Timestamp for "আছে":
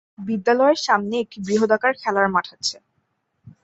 2.55-2.77